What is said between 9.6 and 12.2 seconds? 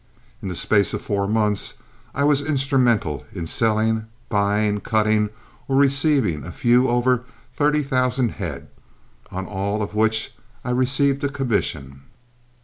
of which I received a commission.